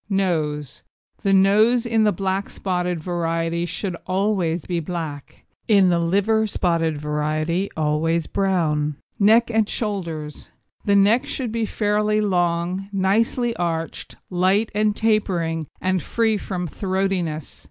NOSE 0.09 0.81
The 1.21 1.31
nose 1.31 1.85
in 1.85 2.05
the 2.05 2.11
black 2.11 2.49
spotted 2.49 2.99
variety 2.99 3.67
should 3.67 3.95
always 4.07 4.65
be 4.65 4.79
black, 4.79 5.45
in 5.67 5.89
the 5.89 5.99
liver 5.99 6.47
spotted 6.47 6.97
variety 6.97 7.69
always 7.77 8.25
brown. 8.25 8.95
NECK 9.19 9.51
AND 9.51 9.69
SHOULDERS 9.69 10.47
The 10.85 10.95
neck 10.95 11.27
should 11.27 11.51
be 11.51 11.67
fairly 11.67 12.19
long, 12.19 12.89
nicely 12.91 13.55
arched, 13.57 14.15
light 14.31 14.71
and 14.73 14.95
tapering, 14.95 15.67
and 15.79 15.97
entirely 15.97 16.01
free 16.15 16.37
from 16.37 16.65
throatiness. 16.67 17.59